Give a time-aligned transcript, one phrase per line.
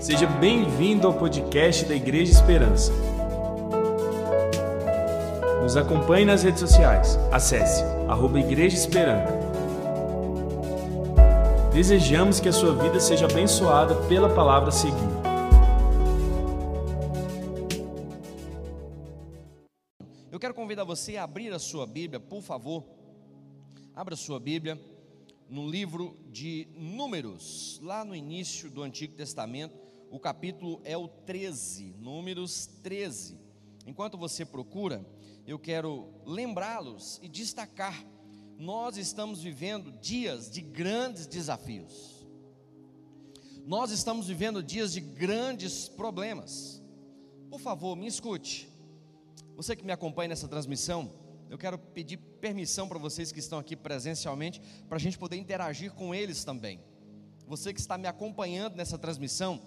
[0.00, 2.90] Seja bem-vindo ao podcast da Igreja Esperança.
[5.60, 7.16] Nos acompanhe nas redes sociais.
[7.30, 9.30] Acesse arroba Igreja Esperança.
[11.74, 14.96] Desejamos que a sua vida seja abençoada pela palavra a seguir.
[20.32, 22.86] Eu quero convidar você a abrir a sua Bíblia, por favor.
[23.94, 24.80] Abra a sua Bíblia
[25.46, 31.94] no livro de Números, lá no início do Antigo Testamento o capítulo é o 13,
[31.98, 33.38] Números 13.
[33.86, 35.06] Enquanto você procura,
[35.46, 38.04] eu quero lembrá-los e destacar:
[38.58, 42.26] nós estamos vivendo dias de grandes desafios,
[43.64, 46.82] nós estamos vivendo dias de grandes problemas.
[47.48, 48.68] Por favor, me escute.
[49.56, 51.12] Você que me acompanha nessa transmissão,
[51.48, 55.92] eu quero pedir permissão para vocês que estão aqui presencialmente, para a gente poder interagir
[55.92, 56.80] com eles também.
[57.46, 59.60] Você que está me acompanhando nessa transmissão,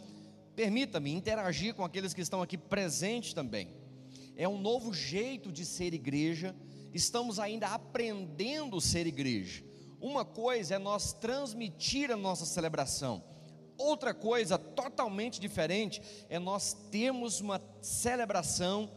[0.55, 3.73] Permita-me interagir com aqueles que estão aqui presentes também.
[4.35, 6.55] É um novo jeito de ser igreja,
[6.93, 9.63] estamos ainda aprendendo a ser igreja.
[9.99, 13.23] Uma coisa é nós transmitir a nossa celebração,
[13.77, 18.90] outra coisa totalmente diferente é nós termos uma celebração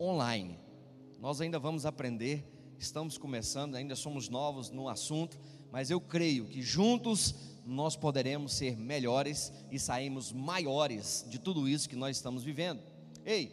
[0.00, 0.58] online.
[1.18, 2.44] Nós ainda vamos aprender,
[2.78, 5.38] estamos começando, ainda somos novos no assunto,
[5.70, 11.88] mas eu creio que juntos nós poderemos ser melhores e sairmos maiores de tudo isso
[11.88, 12.82] que nós estamos vivendo.
[13.24, 13.52] Ei,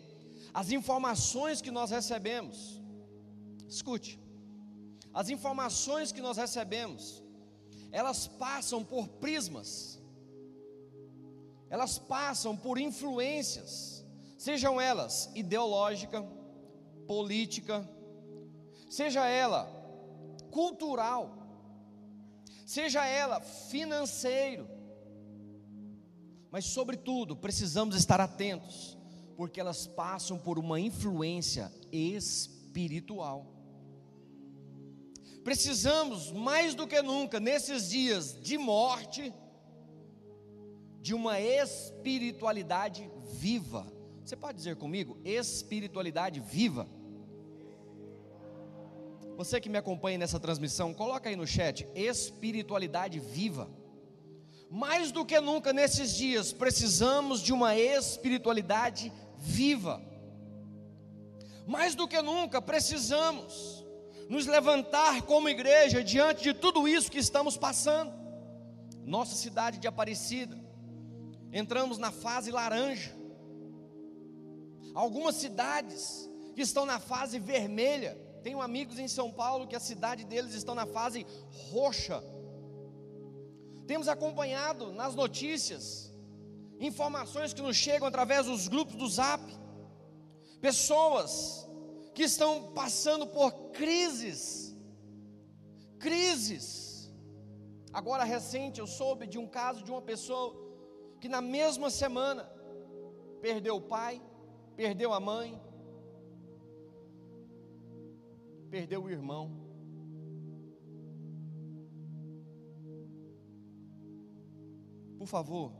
[0.53, 2.81] as informações que nós recebemos,
[3.67, 4.19] escute,
[5.13, 7.23] as informações que nós recebemos,
[7.91, 9.99] elas passam por prismas,
[11.69, 14.05] elas passam por influências,
[14.37, 16.23] sejam elas ideológica,
[17.07, 17.87] política,
[18.89, 19.79] seja ela
[20.51, 21.38] cultural,
[22.69, 24.69] seja ela financeiro,
[26.51, 28.95] mas, sobretudo, precisamos estar atentos,
[29.35, 33.47] porque elas passam por uma influência espiritual.
[35.43, 39.33] Precisamos, mais do que nunca, nesses dias de morte,
[41.01, 43.91] de uma espiritualidade viva.
[44.23, 45.19] Você pode dizer comigo?
[45.25, 46.87] Espiritualidade viva.
[49.39, 53.69] Você que me acompanha nessa transmissão, coloca aí no chat espiritualidade viva.
[54.69, 60.01] Mais do que nunca nesses dias, precisamos de uma espiritualidade viva.
[61.65, 63.85] Mais do que nunca, precisamos
[64.27, 68.11] nos levantar como igreja diante de tudo isso que estamos passando.
[69.05, 70.59] Nossa cidade de Aparecida,
[71.53, 73.15] entramos na fase laranja.
[74.93, 80.23] Algumas cidades que estão na fase vermelha, tenho amigos em São Paulo que a cidade
[80.25, 81.25] deles estão na fase
[81.71, 82.23] roxa.
[83.87, 86.13] Temos acompanhado nas notícias
[86.79, 89.43] informações que nos chegam através dos grupos do Zap.
[90.61, 91.67] Pessoas
[92.13, 94.75] que estão passando por crises.
[95.99, 97.11] Crises.
[97.91, 100.55] Agora recente eu soube de um caso de uma pessoa
[101.19, 102.49] que na mesma semana
[103.41, 104.21] perdeu o pai,
[104.75, 105.59] perdeu a mãe,
[108.69, 109.51] perdeu o irmão.
[115.17, 115.73] Por favor,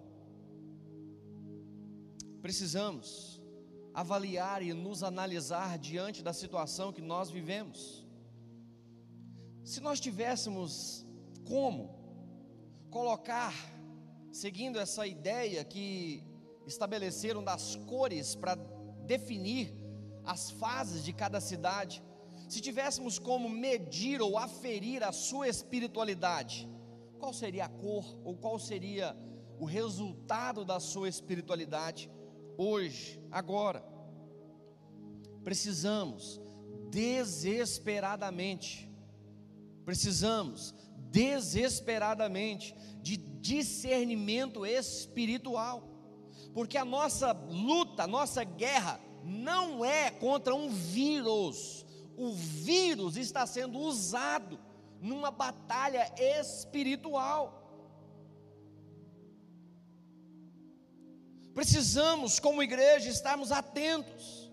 [2.42, 3.42] precisamos
[3.94, 8.06] avaliar e nos analisar diante da situação que nós vivemos.
[9.64, 11.06] Se nós tivéssemos
[11.48, 11.96] como
[12.90, 13.54] colocar,
[14.32, 16.24] seguindo essa ideia que
[16.66, 18.56] estabeleceram das cores para
[19.06, 19.74] definir
[20.26, 22.04] as fases de cada cidade,
[22.50, 26.68] se tivéssemos como medir ou aferir a sua espiritualidade,
[27.20, 29.16] qual seria a cor ou qual seria
[29.60, 32.10] o resultado da sua espiritualidade
[32.58, 33.86] hoje, agora?
[35.44, 36.42] Precisamos
[36.90, 38.90] desesperadamente,
[39.86, 40.74] precisamos
[41.12, 45.88] desesperadamente de discernimento espiritual,
[46.54, 51.86] porque a nossa luta, a nossa guerra não é contra um vírus,
[52.19, 54.60] o vírus está sendo usado
[55.00, 57.56] numa batalha espiritual.
[61.54, 64.51] Precisamos, como igreja, estarmos atentos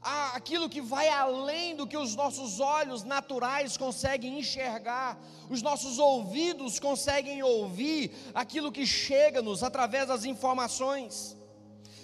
[0.00, 5.18] àquilo que vai além do que os nossos olhos naturais conseguem enxergar,
[5.50, 11.36] os nossos ouvidos conseguem ouvir aquilo que chega-nos através das informações.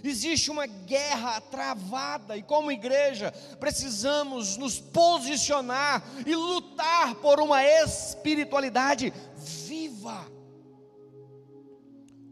[0.02, 9.12] Existe uma guerra travada e, como igreja, precisamos nos posicionar e lutar por uma espiritualidade
[9.36, 10.26] viva.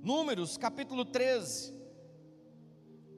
[0.02, 1.74] Números capítulo 13,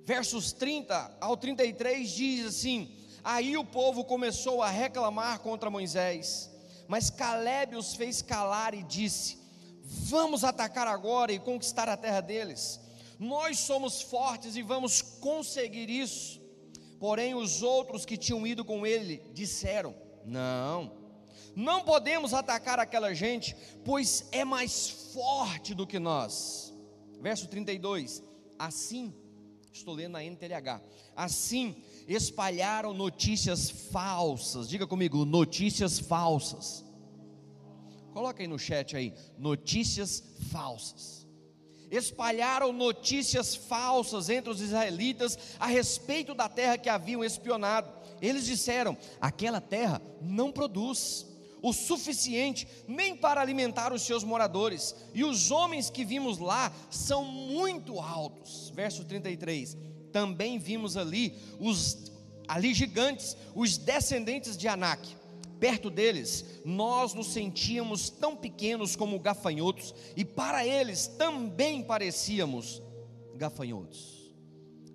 [0.04, 6.50] versos 30 ao 33 diz assim: Aí o povo começou a reclamar contra Moisés,
[6.86, 9.38] mas Caleb os fez calar e disse:
[9.82, 12.80] Vamos atacar agora e conquistar a terra deles.
[13.18, 16.40] Nós somos fortes e vamos conseguir isso.
[16.98, 19.94] Porém, os outros que tinham ido com ele disseram:
[20.24, 20.92] Não,
[21.54, 26.74] não podemos atacar aquela gente, pois é mais forte do que nós.
[27.20, 28.22] Verso 32:
[28.58, 29.14] Assim,
[29.72, 30.80] estou lendo na NTLH,
[31.16, 36.82] assim espalharam notícias falsas, diga comigo, notícias falsas.
[38.14, 41.17] Coloca aí no chat aí, notícias falsas.
[41.90, 47.90] Espalharam notícias falsas entre os israelitas a respeito da terra que haviam espionado.
[48.20, 51.26] Eles disseram: aquela terra não produz
[51.62, 57.25] o suficiente nem para alimentar os seus moradores, e os homens que vimos lá são
[57.25, 58.70] muito altos.
[58.75, 59.76] Verso 33.
[60.12, 62.11] Também vimos ali os
[62.46, 65.17] ali gigantes, os descendentes de Anak.
[65.58, 72.81] Perto deles, nós nos sentíamos tão pequenos como gafanhotos, e para eles também parecíamos
[73.34, 74.32] gafanhotos.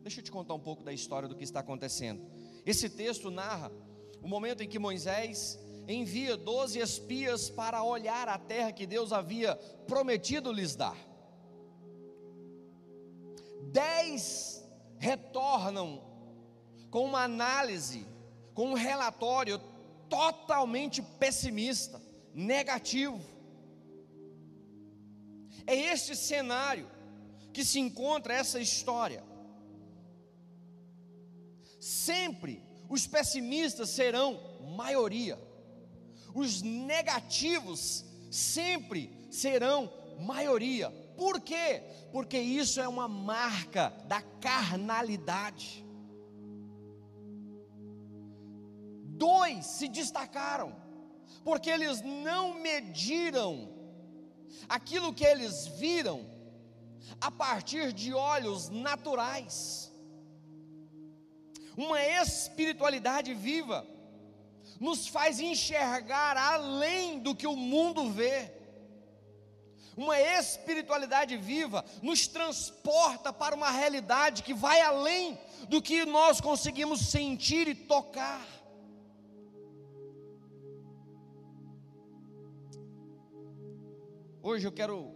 [0.01, 2.21] Deixa eu te contar um pouco da história do que está acontecendo.
[2.65, 3.71] Esse texto narra
[4.21, 9.55] o momento em que Moisés envia doze espias para olhar a terra que Deus havia
[9.87, 10.97] prometido lhes dar.
[13.71, 14.63] Dez
[14.97, 16.01] retornam
[16.89, 18.05] com uma análise,
[18.53, 19.59] com um relatório
[20.13, 22.01] totalmente pessimista,
[22.33, 23.19] negativo.
[25.65, 26.89] É este cenário
[27.53, 29.23] que se encontra essa história.
[31.79, 34.39] Sempre os pessimistas serão
[34.75, 35.39] maioria
[36.33, 40.89] os negativos sempre serão maioria.
[41.15, 41.83] Por quê?
[42.11, 45.85] Porque isso é uma marca da carnalidade.
[49.23, 50.69] Dois se destacaram,
[51.45, 53.51] porque eles não mediram
[54.67, 56.17] aquilo que eles viram
[57.21, 59.91] a partir de olhos naturais.
[61.77, 63.85] Uma espiritualidade viva
[64.79, 68.51] nos faz enxergar além do que o mundo vê.
[69.95, 75.39] Uma espiritualidade viva nos transporta para uma realidade que vai além
[75.69, 78.62] do que nós conseguimos sentir e tocar.
[84.45, 85.15] Hoje eu quero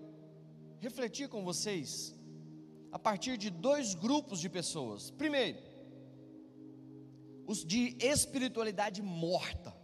[0.79, 2.15] refletir com vocês
[2.93, 5.11] a partir de dois grupos de pessoas.
[5.11, 5.59] Primeiro,
[7.45, 9.75] os de espiritualidade morta,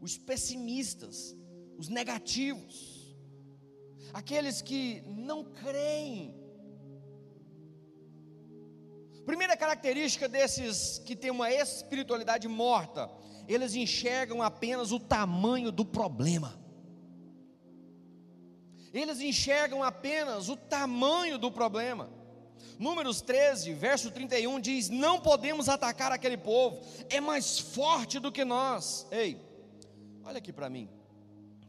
[0.00, 1.36] os pessimistas,
[1.76, 3.16] os negativos,
[4.14, 6.32] aqueles que não creem.
[9.24, 13.10] Primeira característica desses que têm uma espiritualidade morta,
[13.48, 16.65] eles enxergam apenas o tamanho do problema.
[18.92, 22.10] Eles enxergam apenas o tamanho do problema.
[22.78, 28.44] Números 13, verso 31 diz: Não podemos atacar aquele povo, é mais forte do que
[28.44, 29.06] nós.
[29.10, 29.40] Ei,
[30.24, 30.88] olha aqui para mim.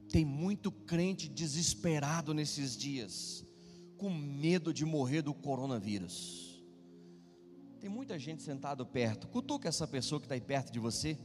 [0.09, 3.45] Tem muito crente desesperado nesses dias,
[3.97, 6.63] com medo de morrer do coronavírus.
[7.79, 9.27] Tem muita gente sentado perto.
[9.27, 11.17] Cutuca essa pessoa que está aí perto de você.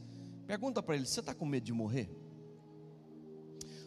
[0.45, 2.22] Pergunta para ele: Você está com medo de morrer?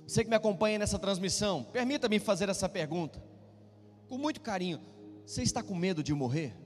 [0.06, 3.20] Você que me acompanha nessa transmissão, permita-me fazer essa pergunta,
[4.08, 4.80] com muito carinho.
[5.24, 6.56] Você está com medo de morrer?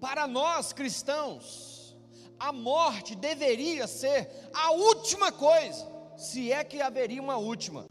[0.00, 1.96] Para nós cristãos,
[2.38, 7.84] a morte deveria ser a última coisa, se é que haveria uma última,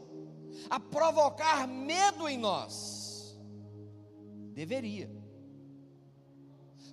[0.70, 3.38] a provocar medo em nós.
[4.54, 5.10] Deveria.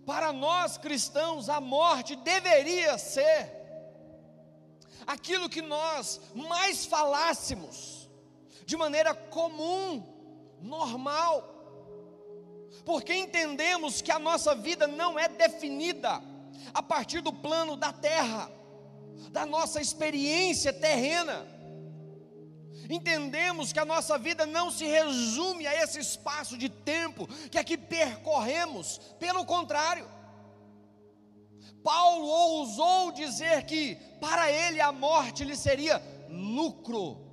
[0.05, 3.64] Para nós cristãos, a morte deveria ser
[5.05, 8.09] aquilo que nós mais falássemos
[8.65, 10.03] de maneira comum
[10.61, 11.53] normal,
[12.83, 16.21] porque entendemos que a nossa vida não é definida
[16.73, 18.51] a partir do plano da terra,
[19.31, 21.47] da nossa experiência terrena.
[22.89, 27.77] Entendemos que a nossa vida não se resume a esse espaço de tempo que aqui
[27.77, 30.07] percorremos, pelo contrário,
[31.85, 37.23] Paulo ousou dizer que para ele a morte lhe seria lucro.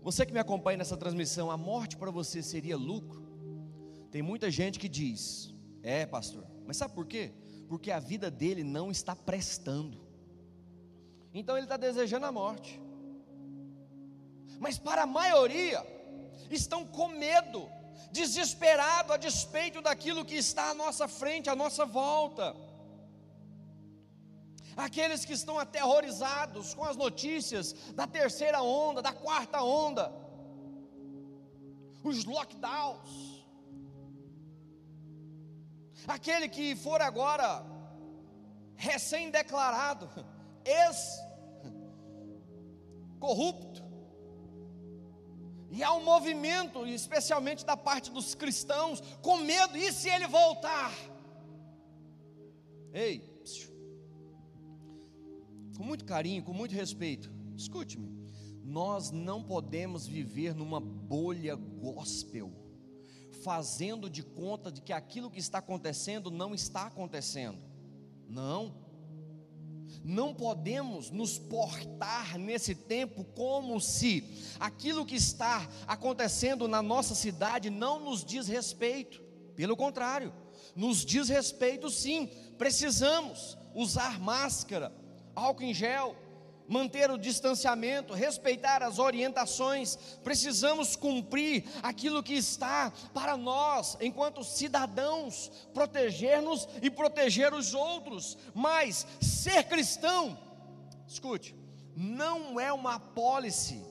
[0.00, 3.20] Você que me acompanha nessa transmissão, a morte para você seria lucro?
[4.12, 7.32] Tem muita gente que diz: É, pastor, mas sabe por quê?
[7.68, 10.00] Porque a vida dele não está prestando.
[11.34, 12.80] Então ele está desejando a morte.
[14.60, 15.84] Mas para a maioria,
[16.48, 17.68] estão com medo
[18.12, 22.54] desesperado a despeito daquilo que está à nossa frente, à nossa volta.
[24.80, 30.10] Aqueles que estão aterrorizados com as notícias da terceira onda, da quarta onda,
[32.02, 33.44] os lockdowns.
[36.08, 37.62] Aquele que for agora
[38.74, 40.08] recém-declarado,
[43.18, 43.80] ex-corrupto,
[45.70, 50.90] e há um movimento, especialmente da parte dos cristãos, com medo, e se ele voltar?
[52.92, 53.29] Ei,
[55.80, 58.14] com muito carinho, com muito respeito, escute-me.
[58.62, 62.52] Nós não podemos viver numa bolha gospel,
[63.42, 67.56] fazendo de conta de que aquilo que está acontecendo não está acontecendo.
[68.28, 68.74] Não.
[70.04, 74.22] Não podemos nos portar nesse tempo como se
[74.60, 79.22] aquilo que está acontecendo na nossa cidade não nos diz respeito.
[79.56, 80.30] Pelo contrário,
[80.76, 82.26] nos diz respeito sim.
[82.58, 84.99] Precisamos usar máscara,
[85.34, 86.16] álcool em gel,
[86.70, 95.50] manter o distanciamento, respeitar as orientações, precisamos cumprir aquilo que está para nós, enquanto cidadãos,
[95.74, 100.38] proteger-nos e proteger os outros, mas ser cristão,
[101.08, 101.56] escute,
[101.96, 103.84] não é uma apólice,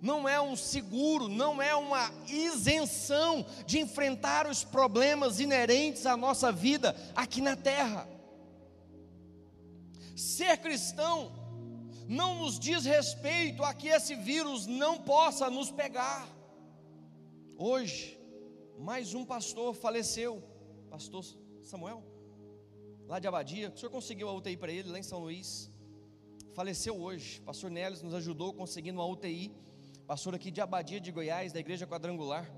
[0.00, 6.50] não é um seguro, não é uma isenção de enfrentar os problemas inerentes à nossa
[6.50, 8.08] vida aqui na terra.
[10.18, 11.30] Ser cristão
[12.08, 16.28] não nos diz respeito a que esse vírus não possa nos pegar.
[17.56, 18.18] Hoje,
[18.76, 20.42] mais um pastor faleceu,
[20.90, 21.24] pastor
[21.62, 22.02] Samuel,
[23.06, 23.70] lá de Abadia.
[23.72, 25.70] O senhor conseguiu a UTI para ele lá em São Luís?
[26.52, 27.40] Faleceu hoje.
[27.42, 29.52] Pastor Nélis nos ajudou conseguindo uma UTI.
[30.04, 32.50] Pastor aqui de Abadia de Goiás, da igreja quadrangular.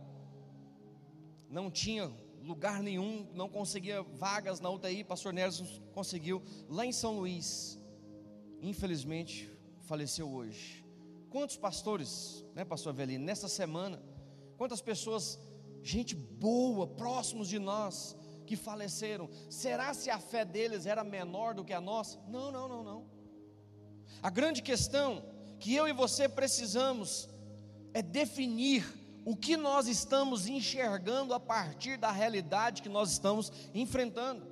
[1.47, 2.11] Não tinha
[2.43, 5.05] lugar nenhum, não conseguia vagas na UTI.
[5.05, 7.81] Pastor Nélis conseguiu lá em São Luís
[8.63, 10.85] infelizmente, faleceu hoje.
[11.31, 14.03] Quantos pastores, né, pastor Avelino, nessa semana,
[14.57, 15.39] quantas pessoas,
[15.83, 18.17] gente boa, próximos de nós,
[18.47, 19.29] que faleceram.
[19.49, 22.19] Será se a fé deles era menor do que a nossa?
[22.29, 23.05] Não, não, não, não.
[24.23, 25.25] A grande questão
[25.59, 27.29] que eu e você precisamos
[27.95, 28.85] é definir
[29.25, 34.47] o que nós estamos enxergando a partir da realidade que nós estamos enfrentando.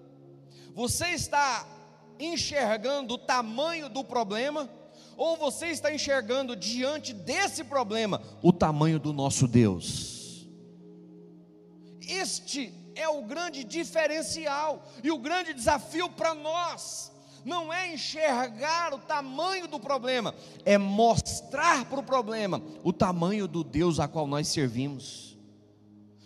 [0.75, 1.67] Você está
[2.19, 4.69] enxergando o tamanho do problema,
[5.17, 10.47] ou você está enxergando diante desse problema o tamanho do nosso Deus.
[12.01, 17.13] Este é o grande diferencial e o grande desafio para nós.
[17.45, 23.63] Não é enxergar o tamanho do problema, é mostrar para o problema o tamanho do
[23.63, 25.37] Deus a qual nós servimos.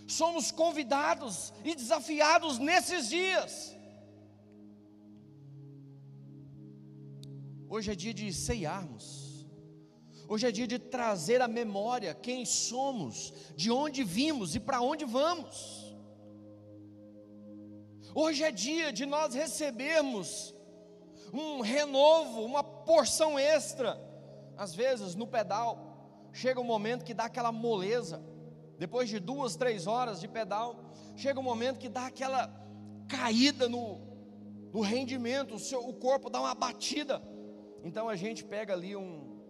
[0.06, 3.72] Somos convidados e desafiados nesses dias
[7.74, 9.46] Hoje é dia de ceiarmos.
[10.28, 15.06] Hoje é dia de trazer à memória quem somos, de onde vimos e para onde
[15.06, 15.56] vamos.
[18.14, 20.54] Hoje é dia de nós recebermos
[21.32, 24.00] um renovo, uma porção extra.
[24.56, 28.22] Às vezes no pedal, chega um momento que dá aquela moleza.
[28.78, 30.76] Depois de duas, três horas de pedal,
[31.16, 32.50] chega um momento que dá aquela
[33.08, 34.00] caída no,
[34.72, 37.22] no rendimento, o, seu, o corpo dá uma batida.
[37.84, 39.42] Então a gente pega ali um,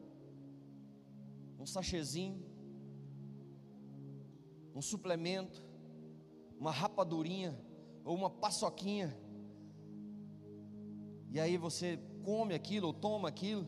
[1.59, 2.45] um sachezinho,
[4.75, 5.65] um suplemento,
[6.59, 7.59] uma rapadurinha
[8.05, 9.17] ou uma paçoquinha,
[11.33, 13.67] e aí você come aquilo ou toma aquilo,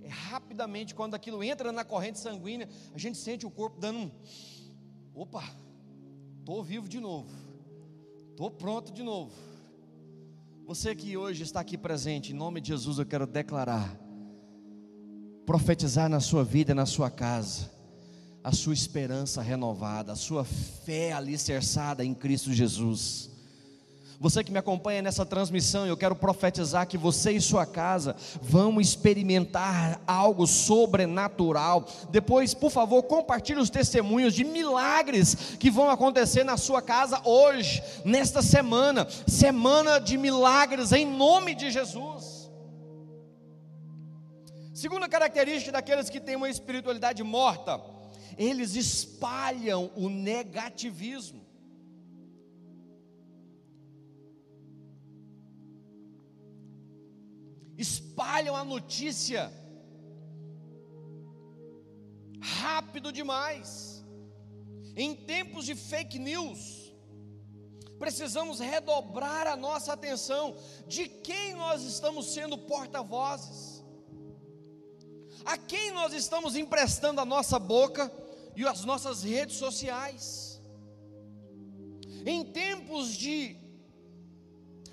[0.00, 4.10] é rapidamente quando aquilo entra na corrente sanguínea, a gente sente o corpo dando um,
[5.14, 5.44] opa,
[6.40, 7.30] estou vivo de novo,
[8.30, 9.32] estou pronto de novo.
[10.66, 13.94] Você que hoje está aqui presente, em nome de Jesus eu quero declarar,
[15.44, 17.70] profetizar na sua vida, na sua casa,
[18.42, 23.37] a sua esperança renovada, a sua fé alicerçada em Cristo Jesus.
[24.20, 28.80] Você que me acompanha nessa transmissão, eu quero profetizar que você e sua casa vão
[28.80, 31.86] experimentar algo sobrenatural.
[32.10, 37.80] Depois, por favor, compartilhe os testemunhos de milagres que vão acontecer na sua casa hoje,
[38.04, 42.50] nesta semana, semana de milagres em nome de Jesus.
[44.74, 47.80] Segunda característica daqueles que têm uma espiritualidade morta,
[48.36, 51.47] eles espalham o negativismo.
[57.78, 59.52] Espalham a notícia
[62.40, 64.04] rápido demais.
[64.96, 66.92] Em tempos de fake news,
[68.00, 70.56] precisamos redobrar a nossa atenção
[70.88, 73.84] de quem nós estamos sendo porta-vozes,
[75.44, 78.12] a quem nós estamos emprestando a nossa boca
[78.56, 80.60] e as nossas redes sociais.
[82.26, 83.56] Em tempos de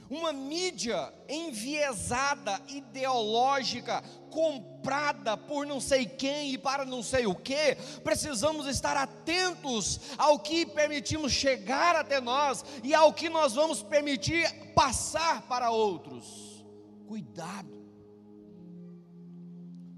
[0.10, 7.76] uma mídia enviesada, ideológica, comprada por não sei quem e para não sei o que,
[8.04, 14.50] precisamos estar atentos ao que permitimos chegar até nós e ao que nós vamos permitir
[14.74, 16.66] passar para outros.
[17.08, 17.76] Cuidado.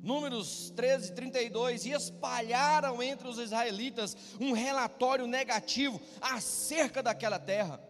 [0.01, 7.86] Números 13, 32, e espalharam entre os israelitas um relatório negativo acerca daquela terra.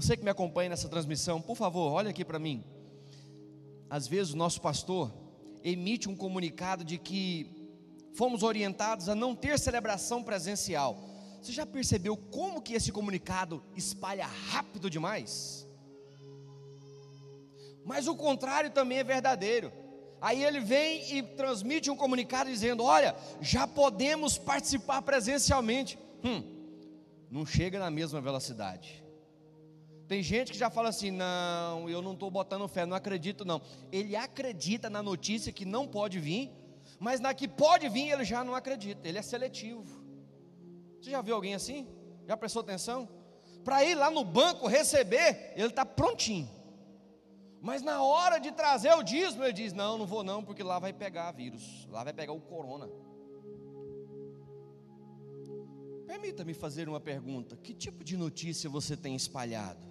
[0.00, 2.62] Você que me acompanha nessa transmissão, por favor, olha aqui para mim.
[3.90, 5.12] Às vezes o nosso pastor
[5.64, 7.50] emite um comunicado de que
[8.14, 10.96] fomos orientados a não ter celebração presencial.
[11.42, 15.66] Você já percebeu como que esse comunicado espalha rápido demais?
[17.84, 19.72] Mas o contrário também é verdadeiro.
[20.20, 25.98] Aí ele vem e transmite um comunicado dizendo: Olha, já podemos participar presencialmente.
[26.22, 26.44] Hum,
[27.28, 29.07] não chega na mesma velocidade.
[30.08, 33.60] Tem gente que já fala assim: não, eu não estou botando fé, não acredito não.
[33.92, 36.50] Ele acredita na notícia que não pode vir,
[36.98, 40.02] mas na que pode vir ele já não acredita, ele é seletivo.
[40.98, 41.86] Você já viu alguém assim?
[42.26, 43.06] Já prestou atenção?
[43.62, 46.48] Para ir lá no banco receber, ele está prontinho.
[47.60, 50.78] Mas na hora de trazer o dízimo, ele diz: Não, não vou não, porque lá
[50.78, 52.88] vai pegar vírus, lá vai pegar o corona.
[56.06, 59.87] Permita-me fazer uma pergunta: que tipo de notícia você tem espalhado?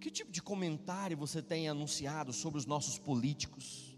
[0.00, 3.96] Que tipo de comentário você tem anunciado sobre os nossos políticos?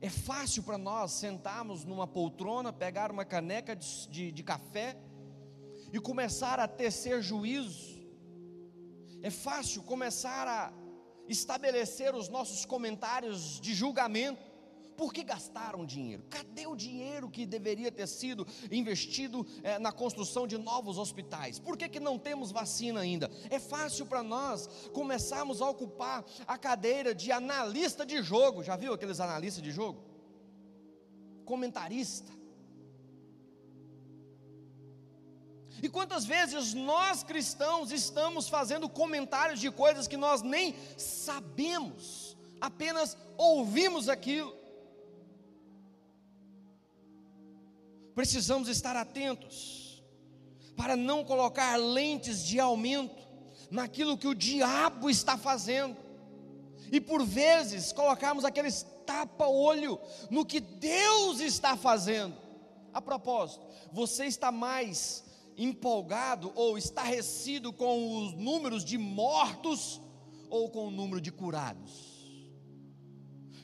[0.00, 4.96] É fácil para nós sentarmos numa poltrona, pegar uma caneca de, de, de café
[5.92, 7.94] e começar a tecer juízo.
[9.22, 10.72] É fácil começar a
[11.28, 14.53] estabelecer os nossos comentários de julgamento
[14.96, 16.24] por que gastaram dinheiro?
[16.30, 21.58] Cadê o dinheiro que deveria ter sido investido é, na construção de novos hospitais?
[21.58, 23.30] Por que, que não temos vacina ainda?
[23.50, 28.62] É fácil para nós começarmos a ocupar a cadeira de analista de jogo.
[28.62, 30.02] Já viu aqueles analistas de jogo?
[31.44, 32.32] Comentarista.
[35.82, 43.18] E quantas vezes nós cristãos estamos fazendo comentários de coisas que nós nem sabemos, apenas
[43.36, 44.63] ouvimos aquilo.
[48.14, 50.02] Precisamos estar atentos
[50.76, 53.22] para não colocar lentes de aumento
[53.70, 55.96] naquilo que o diabo está fazendo.
[56.92, 59.98] E por vezes colocarmos aqueles tapa-olho
[60.30, 62.36] no que Deus está fazendo.
[62.92, 65.24] A propósito, você está mais
[65.56, 70.00] empolgado ou estarrecido com os números de mortos
[70.48, 72.13] ou com o número de curados?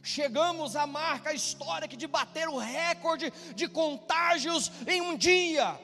[0.03, 5.79] Chegamos à marca histórica de bater o recorde de contágios em um dia.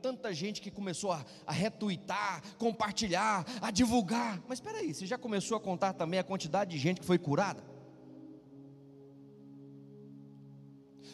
[0.00, 4.40] Tanta gente que começou a, a retuitar, compartilhar, a divulgar.
[4.48, 7.18] Mas espera aí, você já começou a contar também a quantidade de gente que foi
[7.18, 7.62] curada?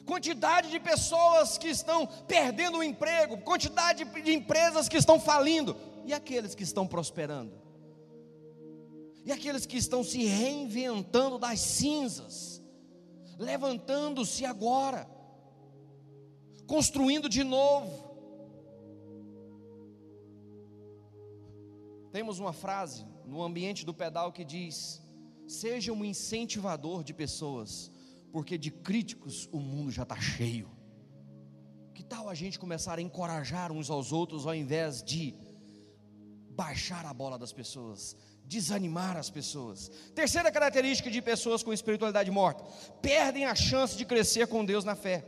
[0.04, 6.12] Quantidade de pessoas que estão perdendo o emprego, quantidade de empresas que estão falindo, e
[6.12, 7.63] aqueles que estão prosperando?
[9.24, 12.62] E aqueles que estão se reinventando das cinzas,
[13.38, 15.08] levantando-se agora,
[16.66, 18.12] construindo de novo.
[22.12, 25.02] Temos uma frase no ambiente do pedal que diz:
[25.48, 27.90] seja um incentivador de pessoas,
[28.30, 30.70] porque de críticos o mundo já está cheio.
[31.94, 35.34] Que tal a gente começar a encorajar uns aos outros ao invés de
[36.50, 39.90] baixar a bola das pessoas, desanimar as pessoas.
[40.14, 42.64] Terceira característica de pessoas com espiritualidade morta:
[43.00, 45.24] perdem a chance de crescer com Deus na fé.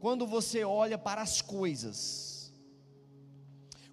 [0.00, 2.52] Quando você olha para as coisas,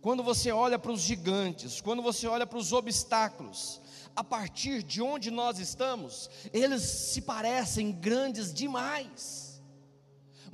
[0.01, 3.81] quando você olha para os gigantes, quando você olha para os obstáculos,
[4.15, 9.46] a partir de onde nós estamos, eles se parecem grandes demais.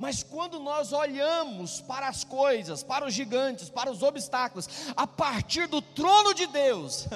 [0.04, 5.66] Mas quando nós olhamos para as coisas, para os gigantes, para os obstáculos, a partir
[5.66, 7.08] do trono de Deus,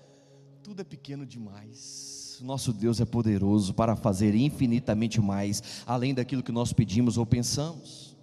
[0.64, 2.38] tudo é pequeno demais.
[2.40, 8.16] Nosso Deus é poderoso para fazer infinitamente mais, além daquilo que nós pedimos ou pensamos.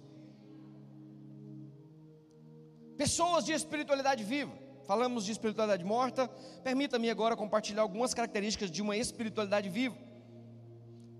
[2.96, 4.52] Pessoas de espiritualidade viva,
[4.84, 6.26] falamos de espiritualidade morta,
[6.64, 9.96] permita-me agora compartilhar algumas características de uma espiritualidade viva.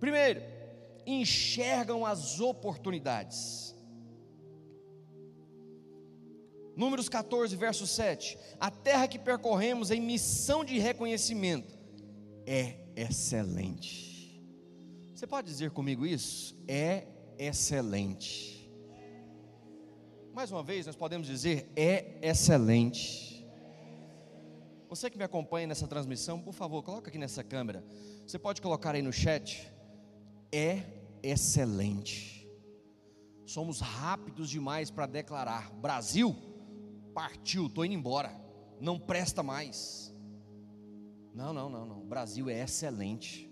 [0.01, 0.58] Primeiro,
[1.05, 3.75] enxergam as oportunidades.
[6.75, 8.37] Números 14, verso 7.
[8.59, 11.77] A terra que percorremos em missão de reconhecimento
[12.45, 14.41] é excelente.
[15.13, 16.55] Você pode dizer comigo isso?
[16.65, 17.05] É
[17.37, 18.71] excelente.
[20.33, 23.45] Mais uma vez, nós podemos dizer: é excelente.
[24.87, 27.83] Você que me acompanha nessa transmissão, por favor, coloca aqui nessa câmera.
[28.25, 29.69] Você pode colocar aí no chat.
[30.51, 30.83] É
[31.21, 32.47] excelente.
[33.45, 36.35] Somos rápidos demais para declarar: Brasil,
[37.13, 38.33] partiu, estou indo embora,
[38.79, 40.13] não presta mais.
[41.33, 42.01] Não, não, não, não.
[42.01, 43.49] O Brasil é excelente.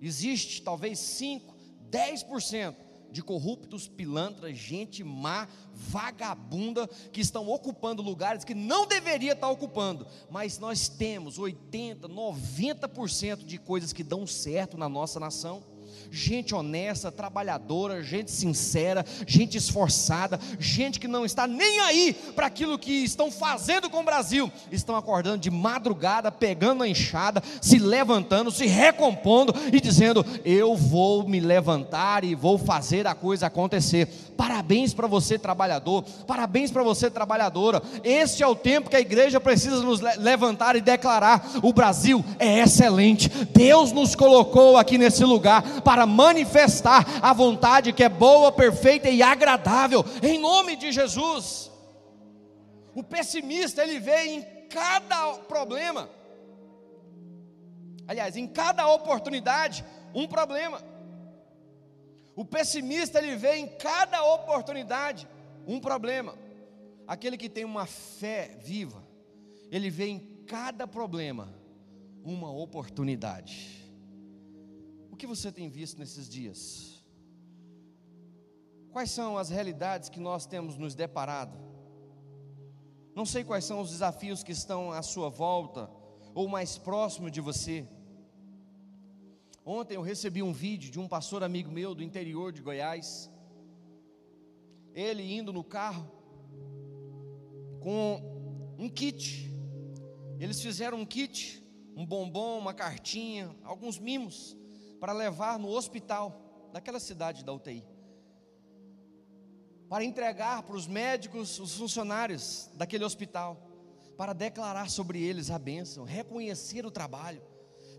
[0.00, 1.54] Existe talvez 5,
[1.90, 2.74] 10%
[3.10, 10.04] de corruptos, pilantras, gente má, vagabunda, que estão ocupando lugares que não deveria estar ocupando,
[10.28, 15.73] mas nós temos 80, 90% de coisas que dão certo na nossa nação
[16.10, 22.78] gente honesta, trabalhadora, gente sincera, gente esforçada, gente que não está nem aí para aquilo
[22.78, 28.50] que estão fazendo com o Brasil, estão acordando de madrugada, pegando a enxada, se levantando,
[28.50, 34.08] se recompondo e dizendo: Eu vou me levantar e vou fazer a coisa acontecer.
[34.36, 37.80] Parabéns para você, trabalhador, parabéns para você, trabalhadora.
[38.02, 42.60] Este é o tempo que a igreja precisa nos levantar e declarar: o Brasil é
[42.60, 49.10] excelente, Deus nos colocou aqui nesse lugar para manifestar a vontade que é boa, perfeita
[49.10, 51.70] e agradável, em nome de Jesus.
[52.94, 56.08] O pessimista, ele vê em cada problema,
[58.08, 60.80] aliás, em cada oportunidade, um problema.
[62.34, 65.28] O pessimista, ele vê em cada oportunidade
[65.66, 66.36] um problema.
[67.06, 69.04] Aquele que tem uma fé viva,
[69.70, 71.54] ele vê em cada problema
[72.24, 73.83] uma oportunidade.
[75.14, 77.00] O que você tem visto nesses dias?
[78.90, 81.56] Quais são as realidades que nós temos nos deparado?
[83.14, 85.88] Não sei quais são os desafios que estão à sua volta
[86.34, 87.86] ou mais próximo de você.
[89.64, 93.30] Ontem eu recebi um vídeo de um pastor amigo meu do interior de Goiás.
[94.92, 96.10] Ele indo no carro
[97.78, 99.48] com um kit.
[100.40, 104.63] Eles fizeram um kit, um bombom, uma cartinha, alguns mimos
[105.04, 107.84] para levar no hospital daquela cidade da UTI.
[109.86, 113.60] Para entregar para os médicos, os funcionários daquele hospital,
[114.16, 117.42] para declarar sobre eles a bênção, reconhecer o trabalho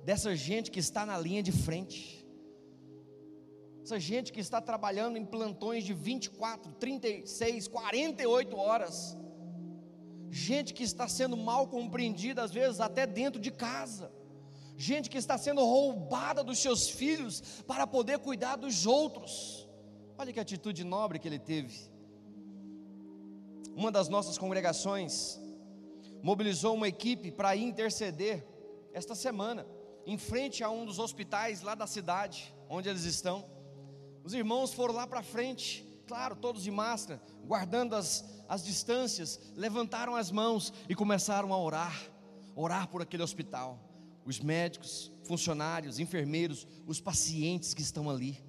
[0.03, 2.25] dessa gente que está na linha de frente.
[3.83, 9.15] Essa gente que está trabalhando em plantões de 24, 36, 48 horas.
[10.31, 14.11] Gente que está sendo mal compreendida, às vezes até dentro de casa
[14.77, 19.67] gente que está sendo roubada dos seus filhos para poder cuidar dos outros.
[20.17, 21.89] Olha que atitude nobre que ele teve.
[23.75, 25.39] Uma das nossas congregações
[26.21, 28.45] mobilizou uma equipe para interceder
[28.93, 29.65] esta semana,
[30.05, 33.45] em frente a um dos hospitais lá da cidade, onde eles estão.
[34.23, 40.15] Os irmãos foram lá para frente, claro, todos de máscara, guardando as, as distâncias, levantaram
[40.15, 42.09] as mãos e começaram a orar,
[42.55, 43.94] orar por aquele hospital
[44.25, 48.43] os médicos, funcionários, enfermeiros, os pacientes que estão ali,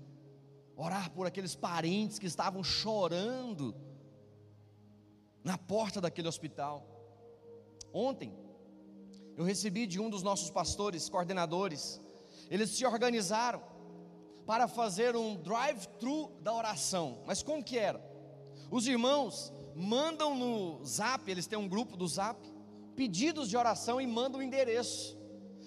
[0.75, 3.75] orar por aqueles parentes que estavam chorando
[5.45, 6.85] na porta daquele hospital.
[7.93, 8.35] Ontem,
[9.37, 12.01] eu recebi de um dos nossos pastores, coordenadores,
[12.51, 13.63] eles se organizaram
[14.47, 17.23] para fazer um drive-thru da oração.
[17.27, 18.01] Mas como que era?
[18.71, 22.41] Os irmãos mandam no Zap, eles têm um grupo do Zap,
[22.95, 25.17] pedidos de oração e mandam o endereço.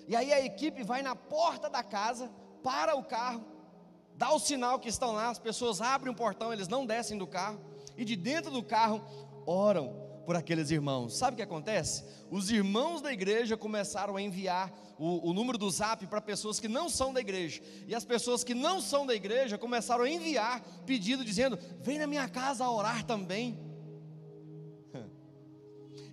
[0.10, 2.32] E aí a equipe vai na porta da casa,
[2.64, 3.46] para o carro,
[4.16, 7.28] dá o sinal que estão lá, as pessoas abrem o portão, eles não descem do
[7.28, 7.62] carro,
[7.96, 9.04] e de dentro do carro
[9.46, 9.94] oram
[10.26, 11.16] por aqueles irmãos.
[11.16, 12.04] Sabe o que acontece?
[12.32, 16.68] Os irmãos da igreja começaram a enviar o, o número do zap para pessoas que
[16.68, 20.60] não são da igreja, e as pessoas que não são da igreja começaram a enviar
[20.88, 23.69] pedido dizendo: vem na minha casa orar também.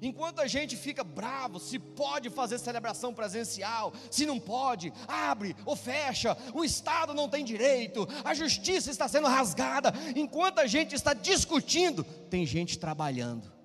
[0.00, 5.74] Enquanto a gente fica bravo se pode fazer celebração presencial, se não pode, abre ou
[5.74, 9.92] fecha, o Estado não tem direito, a justiça está sendo rasgada.
[10.14, 13.56] Enquanto a gente está discutindo, tem gente trabalhando,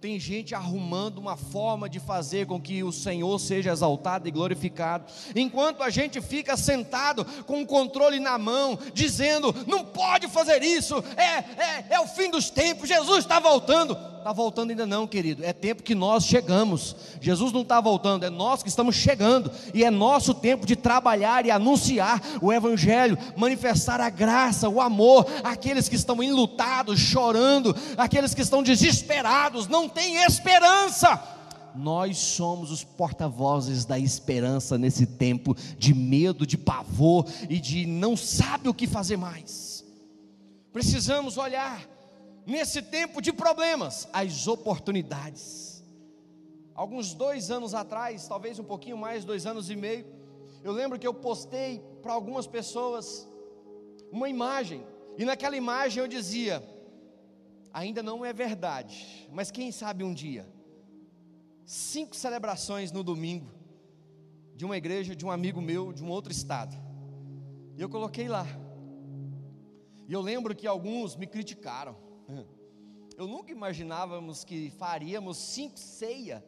[0.00, 5.04] tem gente arrumando uma forma de fazer com que o Senhor seja exaltado e glorificado,
[5.36, 11.04] enquanto a gente fica sentado com o controle na mão, dizendo: não pode fazer isso,
[11.16, 13.94] é, é, é o fim dos tempos, Jesus está voltando.
[14.20, 15.42] Está voltando ainda não, querido.
[15.42, 16.94] É tempo que nós chegamos.
[17.22, 19.50] Jesus não está voltando, é nós que estamos chegando.
[19.72, 25.26] E é nosso tempo de trabalhar e anunciar o Evangelho, manifestar a graça, o amor,
[25.42, 31.18] aqueles que estão enlutados, chorando, aqueles que estão desesperados, não têm esperança.
[31.74, 38.18] Nós somos os porta-vozes da esperança nesse tempo de medo, de pavor e de não
[38.18, 39.82] sabe o que fazer mais.
[40.74, 41.80] Precisamos olhar
[42.50, 45.84] nesse tempo de problemas, as oportunidades.
[46.74, 50.04] Alguns dois anos atrás, talvez um pouquinho mais, dois anos e meio,
[50.64, 53.28] eu lembro que eu postei para algumas pessoas
[54.10, 54.84] uma imagem,
[55.16, 56.62] e naquela imagem eu dizia:
[57.72, 60.46] ainda não é verdade, mas quem sabe um dia.
[61.64, 63.48] Cinco celebrações no domingo,
[64.56, 66.74] de uma igreja, de um amigo meu, de um outro estado.
[67.76, 68.44] E eu coloquei lá.
[70.08, 72.09] E eu lembro que alguns me criticaram.
[73.16, 76.44] Eu nunca imaginávamos que faríamos cinco ceia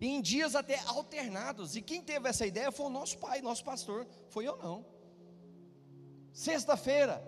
[0.00, 1.76] em dias até alternados.
[1.76, 4.06] E quem teve essa ideia foi o nosso pai, nosso pastor.
[4.28, 4.86] Foi eu não.
[6.32, 7.22] Sexta-feira,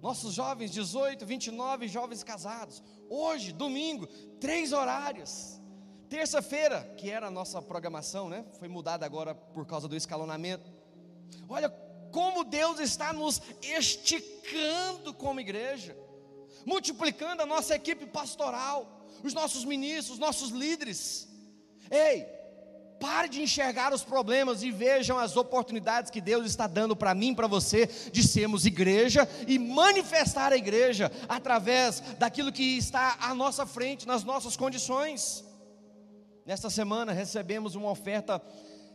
[0.00, 2.82] nossos jovens 18, 29 jovens casados.
[3.08, 4.06] Hoje, domingo,
[4.40, 5.60] três horários.
[6.08, 8.44] Terça-feira, que era a nossa programação, né?
[8.58, 10.72] Foi mudada agora por causa do escalonamento.
[11.48, 11.70] Olha
[12.10, 15.96] como Deus está nos esticando como igreja
[16.64, 21.28] multiplicando a nossa equipe pastoral, os nossos ministros, os nossos líderes.
[21.90, 22.26] Ei,
[23.02, 27.34] pare de enxergar os problemas e vejam as oportunidades que Deus está dando para mim,
[27.34, 33.66] para você, de sermos igreja e manifestar a igreja através daquilo que está à nossa
[33.66, 35.44] frente, nas nossas condições.
[36.46, 38.40] Nesta semana recebemos uma oferta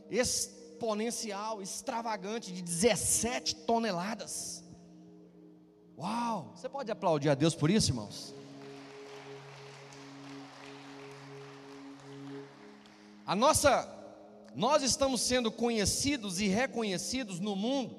[0.10, 4.64] exponencial, extravagante de 17 toneladas.
[5.98, 6.52] Uau!
[6.54, 8.34] Você pode aplaudir a Deus por isso, irmãos?
[13.26, 13.90] A nossa,
[14.56, 17.98] nós estamos sendo conhecidos e reconhecidos no mundo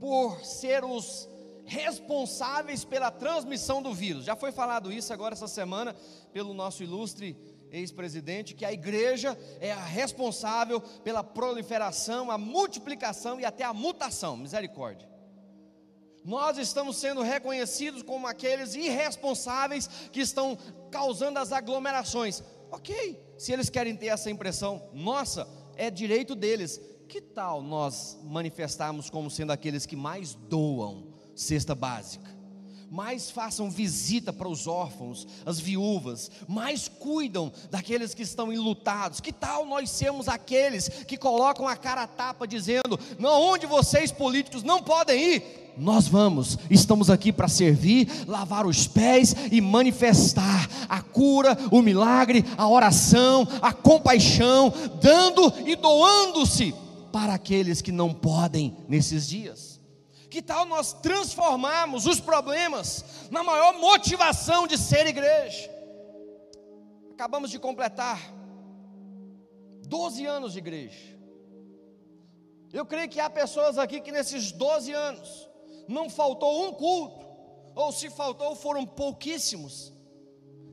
[0.00, 1.28] por ser os
[1.66, 4.24] responsáveis pela transmissão do vírus.
[4.24, 5.94] Já foi falado isso agora essa semana
[6.32, 7.36] pelo nosso ilustre
[7.70, 14.38] ex-presidente, que a igreja é a responsável pela proliferação, a multiplicação e até a mutação.
[14.38, 15.09] Misericórdia
[16.24, 20.56] nós estamos sendo reconhecidos como aqueles irresponsáveis que estão
[20.90, 22.42] causando as aglomerações.
[22.70, 26.80] Ok, se eles querem ter essa impressão, nossa, é direito deles.
[27.08, 32.39] Que tal nós manifestarmos como sendo aqueles que mais doam cesta básica?
[32.90, 39.20] Mais façam visita para os órfãos, as viúvas, mais cuidam daqueles que estão enlutados.
[39.20, 44.10] Que tal nós sermos aqueles que colocam a cara a tapa dizendo: "Não, onde vocês
[44.10, 50.68] políticos não podem ir, nós vamos, estamos aqui para servir, lavar os pés e manifestar
[50.88, 56.74] a cura, o milagre, a oração, a compaixão, dando e doando-se
[57.12, 59.69] para aqueles que não podem nesses dias.
[60.30, 65.68] Que tal nós transformarmos os problemas na maior motivação de ser igreja?
[67.12, 68.18] Acabamos de completar
[69.88, 71.18] 12 anos de igreja.
[72.72, 75.48] Eu creio que há pessoas aqui que nesses 12 anos
[75.88, 77.26] não faltou um culto,
[77.74, 79.92] ou se faltou, foram pouquíssimos.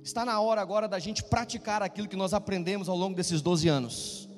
[0.03, 3.67] Está na hora agora da gente praticar aquilo que nós aprendemos ao longo desses 12
[3.67, 4.29] anos.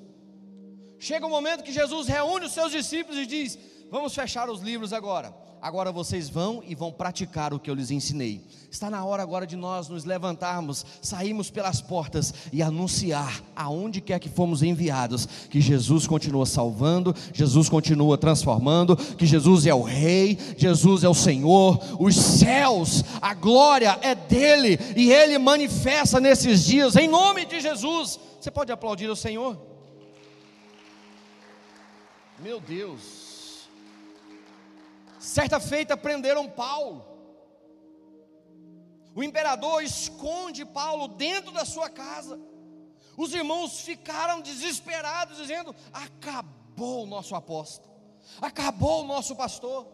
[0.97, 3.59] Chega o um momento que Jesus reúne os seus discípulos e diz:
[3.91, 7.91] Vamos fechar os livros agora agora vocês vão e vão praticar o que eu lhes
[7.91, 8.41] ensinei.
[8.71, 14.19] Está na hora agora de nós nos levantarmos, sairmos pelas portas e anunciar aonde quer
[14.19, 20.37] que fomos enviados que Jesus continua salvando, Jesus continua transformando, que Jesus é o Rei,
[20.57, 26.95] Jesus é o Senhor, os céus, a glória é dele e ele manifesta nesses dias
[26.95, 28.19] em nome de Jesus.
[28.39, 29.57] Você pode aplaudir o Senhor?
[32.41, 33.18] Meu Deus.
[35.19, 37.05] Certa feita prenderam Paulo.
[39.13, 42.39] O imperador esconde Paulo dentro da sua casa.
[43.17, 47.93] Os irmãos ficaram desesperados, dizendo: acabou o nosso apóstolo,
[48.41, 49.85] acabou o nosso pastor,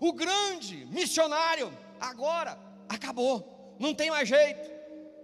[0.00, 4.74] o grande missionário, agora acabou, não tem mais jeito.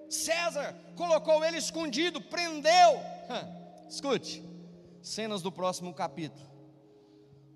[0.09, 3.01] César colocou ele escondido, prendeu.
[3.89, 4.45] Escute,
[5.03, 6.53] cenas do próximo capítulo.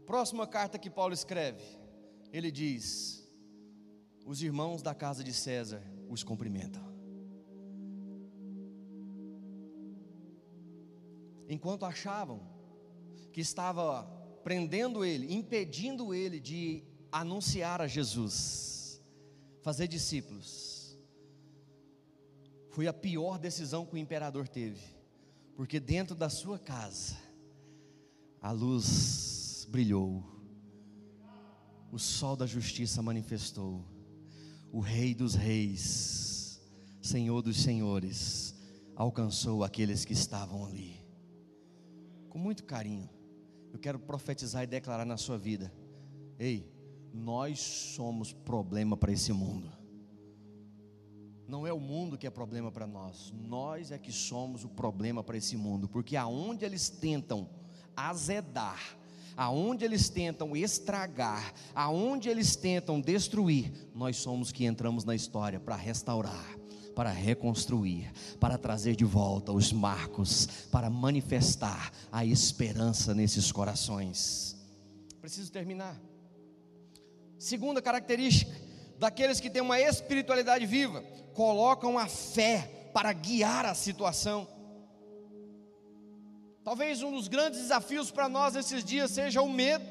[0.07, 1.76] Próxima carta que Paulo escreve,
[2.37, 3.27] ele diz:
[4.27, 6.85] Os irmãos da casa de César os cumprimentam.
[11.49, 12.43] Enquanto achavam
[13.33, 14.05] que estava
[14.45, 19.01] prendendo ele, impedindo ele de anunciar a Jesus,
[19.63, 20.99] fazer discípulos,
[22.71, 24.95] foi a pior decisão que o imperador teve,
[25.55, 27.17] porque dentro da sua casa
[28.43, 30.36] a luz brilhou
[31.97, 33.83] o sol da justiça manifestou,
[34.71, 36.61] o Rei dos Reis,
[37.01, 38.55] Senhor dos Senhores,
[38.95, 41.03] alcançou aqueles que estavam ali.
[42.29, 43.09] Com muito carinho,
[43.73, 45.73] eu quero profetizar e declarar na sua vida:
[46.39, 46.71] ei,
[47.15, 49.73] nós somos problema para esse mundo.
[51.49, 55.25] Não é o mundo que é problema para nós, nós é que somos o problema
[55.25, 57.49] para esse mundo, porque aonde eles tentam
[57.97, 58.99] azedar,
[59.37, 65.77] aonde eles tentam estragar, aonde eles tentam destruir, nós somos que entramos na história para
[65.77, 66.57] restaurar,
[66.95, 74.57] para reconstruir, para trazer de volta os marcos, para manifestar a esperança nesses corações.
[75.21, 76.01] Preciso terminar.
[77.39, 78.67] Segunda característica
[78.99, 81.03] daqueles que têm uma espiritualidade viva,
[81.35, 84.49] colocam a fé para guiar a situação.
[86.67, 89.85] Talvez um dos grandes desafios para nós nesses dias seja o medo.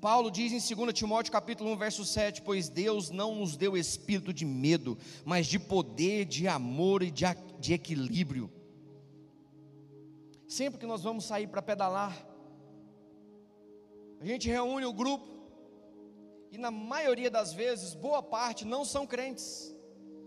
[0.00, 4.34] Paulo diz em 2 Timóteo capítulo 1, verso 7, pois Deus não nos deu espírito
[4.34, 7.24] de medo, mas de poder, de amor e de,
[7.60, 8.50] de equilíbrio.
[10.48, 12.26] Sempre que nós vamos sair para pedalar,
[14.20, 15.28] a gente reúne o grupo,
[16.50, 19.72] e na maioria das vezes, boa parte não são crentes.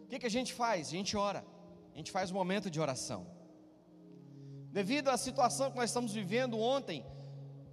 [0.06, 0.88] O que, que a gente faz?
[0.88, 1.46] A gente ora,
[1.98, 3.26] a gente faz um momento de oração.
[4.72, 7.04] Devido à situação que nós estamos vivendo ontem,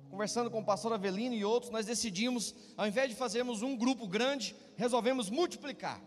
[0.08, 4.08] conversando com o pastor Avelino e outros, nós decidimos, ao invés de fazermos um grupo
[4.08, 6.02] grande, resolvemos multiplicar.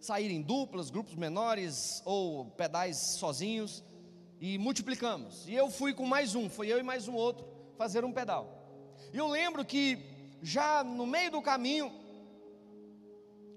[0.00, 3.84] Sair em duplas, grupos menores ou pedais sozinhos
[4.40, 5.46] e multiplicamos.
[5.46, 7.46] E eu fui com mais um, foi eu e mais um outro
[7.76, 8.96] fazer um pedal.
[9.12, 9.98] E eu lembro que
[10.40, 11.92] já no meio do caminho,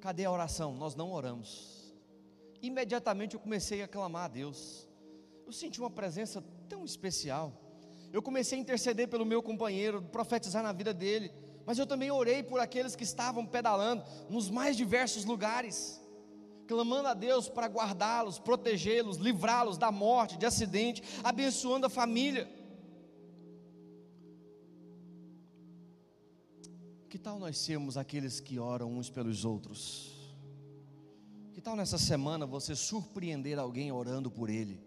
[0.01, 0.75] cadê a oração?
[0.75, 1.72] Nós não oramos.
[2.63, 4.87] Imediatamente eu comecei a clamar a Deus.
[5.45, 7.51] Eu senti uma presença tão especial.
[8.13, 11.29] Eu comecei a interceder pelo meu companheiro, profetizar na vida dele,
[11.65, 16.01] mas eu também orei por aqueles que estavam pedalando nos mais diversos lugares,
[16.65, 22.49] clamando a Deus para guardá-los, protegê-los, livrá-los da morte, de acidente, abençoando a família.
[27.09, 30.12] Que tal nós sermos aqueles que oram uns pelos outros?
[31.63, 34.81] Tal nessa semana você surpreender alguém orando por ele?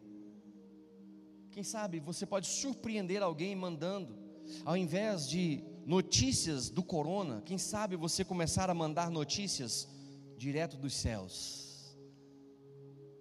[1.51, 4.17] Quem sabe você pode surpreender alguém mandando,
[4.65, 9.89] ao invés de notícias do corona, quem sabe você começar a mandar notícias
[10.37, 11.97] direto dos céus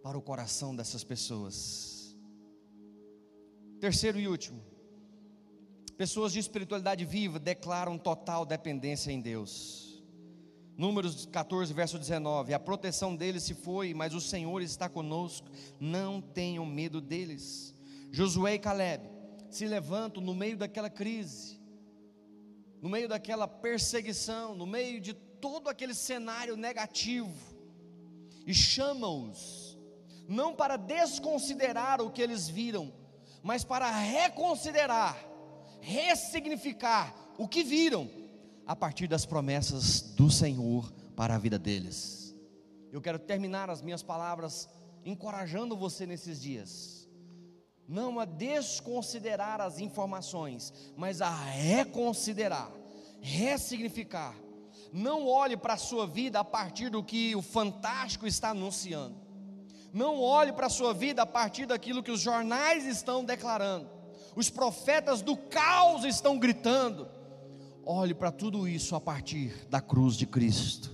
[0.04, 2.16] para o coração dessas pessoas.
[3.80, 4.62] Terceiro e último,
[5.98, 9.85] Pessoas de espiritualidade viva declaram total dependência em Deus.
[10.78, 16.22] Números 14, verso 19: A proteção deles se foi, mas o Senhor está conosco, não
[16.22, 17.74] tenham medo deles.
[18.12, 19.10] Josué e Caleb
[19.50, 21.60] se levantam no meio daquela crise,
[22.82, 27.56] no meio daquela perseguição, no meio de todo aquele cenário negativo,
[28.46, 29.78] e chamam-os,
[30.28, 32.94] não para desconsiderar o que eles viram,
[33.42, 35.36] mas para reconsiderar
[35.86, 38.10] ressignificar o que viram
[38.66, 42.36] a partir das promessas do Senhor para a vida deles.
[42.92, 44.68] Eu quero terminar as minhas palavras
[45.04, 47.08] encorajando você nesses dias,
[47.88, 52.72] não a desconsiderar as informações, mas a reconsiderar,
[53.22, 54.36] ressignificar.
[54.92, 59.16] Não olhe para a sua vida a partir do que o fantástico está anunciando.
[59.94, 63.96] Não olhe para a sua vida a partir daquilo que os jornais estão declarando
[64.36, 67.08] os profetas do caos estão gritando.
[67.86, 70.92] Olhe para tudo isso a partir da cruz de Cristo.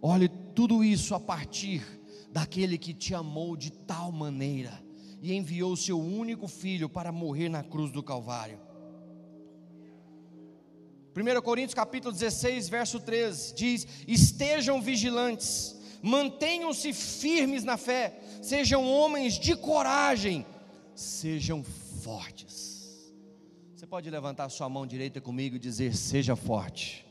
[0.00, 1.82] Olhe tudo isso a partir
[2.30, 4.82] daquele que te amou de tal maneira
[5.22, 8.60] e enviou o seu único filho para morrer na cruz do Calvário.
[11.16, 19.38] 1 Coríntios capítulo 16, verso 13 diz: "Estejam vigilantes, mantenham-se firmes na fé, sejam homens
[19.38, 20.44] de coragem,
[20.94, 21.62] sejam
[22.02, 22.71] fortes.
[23.82, 27.04] Você pode levantar a sua mão direita comigo e dizer: Seja forte.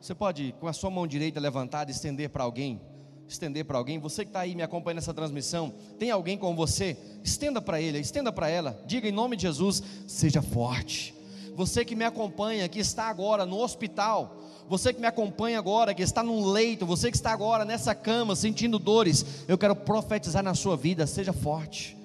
[0.00, 2.80] Você pode, com a sua mão direita levantada, estender para alguém.
[3.26, 3.98] Estender para alguém.
[3.98, 6.96] Você que está aí me acompanhando nessa transmissão, tem alguém com você?
[7.24, 8.80] Estenda para ele, estenda para ela.
[8.86, 11.12] Diga em nome de Jesus: Seja forte.
[11.56, 16.02] Você que me acompanha, que está agora no hospital, você que me acompanha agora, que
[16.02, 20.54] está num leito, você que está agora nessa cama sentindo dores, eu quero profetizar na
[20.54, 21.98] sua vida, seja forte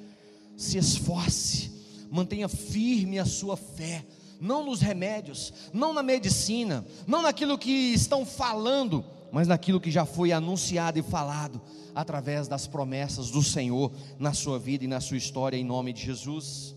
[0.57, 1.69] se esforce,
[2.09, 4.05] mantenha firme a sua fé,
[4.39, 10.05] não nos remédios, não na medicina, não naquilo que estão falando, mas naquilo que já
[10.05, 11.61] foi anunciado e falado
[11.93, 16.01] através das promessas do Senhor na sua vida e na sua história, em nome de
[16.01, 16.75] Jesus.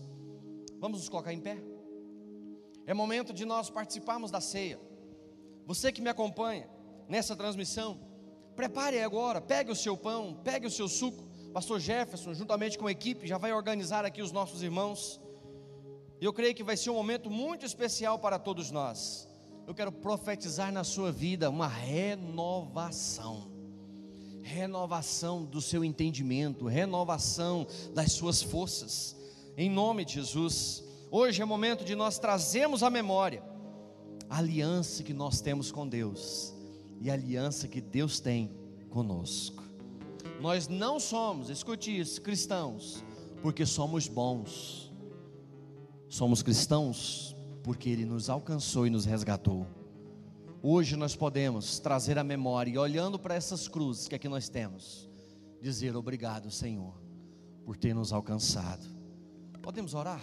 [0.79, 1.57] Vamos nos colocar em pé.
[2.87, 4.79] É momento de nós participarmos da ceia.
[5.67, 6.67] Você que me acompanha
[7.07, 7.99] nessa transmissão,
[8.55, 11.28] prepare agora, pegue o seu pão, pegue o seu suco.
[11.53, 15.19] Pastor Jefferson, juntamente com a equipe, já vai organizar aqui os nossos irmãos.
[16.21, 19.27] Eu creio que vai ser um momento muito especial para todos nós.
[19.67, 23.51] Eu quero profetizar na sua vida uma renovação.
[24.41, 29.15] Renovação do seu entendimento, renovação das suas forças.
[29.57, 30.83] Em nome de Jesus.
[31.11, 33.43] Hoje é momento de nós trazermos à memória
[34.29, 36.53] a aliança que nós temos com Deus
[37.01, 38.51] e a aliança que Deus tem
[38.89, 39.58] conosco.
[40.39, 43.03] Nós não somos, escute isso, cristãos,
[43.41, 44.91] porque somos bons.
[46.07, 49.67] Somos cristãos porque Ele nos alcançou e nos resgatou.
[50.63, 55.09] Hoje nós podemos trazer a memória e olhando para essas cruzes que aqui nós temos,
[55.61, 56.93] dizer obrigado, Senhor,
[57.65, 58.85] por ter nos alcançado.
[59.61, 60.21] Podemos orar?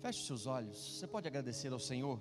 [0.00, 0.98] Feche seus olhos.
[0.98, 2.18] Você pode agradecer ao Senhor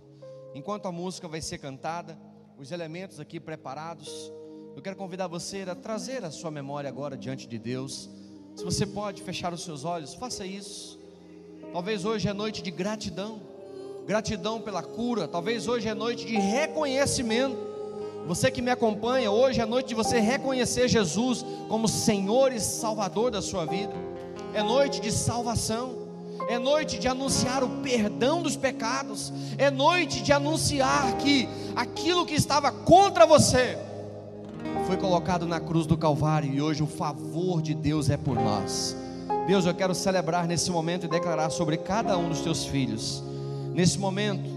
[0.54, 2.20] enquanto a música vai ser cantada
[2.58, 4.32] os elementos aqui preparados.
[4.78, 8.08] Eu quero convidar você a trazer a sua memória agora diante de Deus.
[8.56, 11.00] Se você pode fechar os seus olhos, faça isso.
[11.74, 13.42] Talvez hoje é noite de gratidão,
[14.06, 15.28] gratidão pela cura.
[15.28, 17.58] Talvez hoje é noite de reconhecimento.
[18.28, 23.32] Você que me acompanha, hoje é noite de você reconhecer Jesus como Senhor e Salvador
[23.32, 23.96] da sua vida.
[24.54, 26.06] É noite de salvação
[26.48, 32.36] é noite de anunciar o perdão dos pecados, é noite de anunciar que aquilo que
[32.36, 33.78] estava contra você
[34.88, 38.96] foi colocado na cruz do Calvário e hoje o favor de Deus é por nós.
[39.46, 43.22] Deus, eu quero celebrar nesse momento e declarar sobre cada um dos teus filhos,
[43.74, 44.50] nesse momento,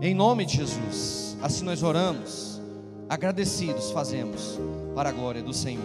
[0.00, 1.36] em nome de Jesus.
[1.42, 2.62] Assim nós oramos,
[3.10, 4.58] agradecidos fazemos,
[4.94, 5.82] para a glória do Senhor.